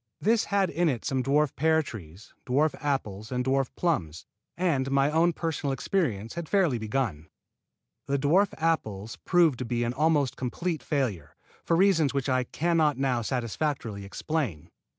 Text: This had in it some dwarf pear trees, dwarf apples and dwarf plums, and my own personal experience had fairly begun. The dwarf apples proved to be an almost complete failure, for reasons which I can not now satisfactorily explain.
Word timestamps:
This 0.19 0.45
had 0.45 0.71
in 0.71 0.89
it 0.89 1.05
some 1.05 1.21
dwarf 1.21 1.55
pear 1.55 1.83
trees, 1.83 2.33
dwarf 2.47 2.73
apples 2.83 3.31
and 3.31 3.45
dwarf 3.45 3.69
plums, 3.75 4.25
and 4.57 4.89
my 4.89 5.11
own 5.11 5.31
personal 5.31 5.71
experience 5.73 6.33
had 6.33 6.49
fairly 6.49 6.79
begun. 6.79 7.29
The 8.07 8.17
dwarf 8.17 8.51
apples 8.57 9.17
proved 9.25 9.59
to 9.59 9.65
be 9.65 9.83
an 9.83 9.93
almost 9.93 10.35
complete 10.37 10.81
failure, 10.81 11.35
for 11.63 11.75
reasons 11.75 12.15
which 12.15 12.29
I 12.29 12.45
can 12.45 12.77
not 12.77 12.97
now 12.97 13.21
satisfactorily 13.21 14.03
explain. 14.03 14.71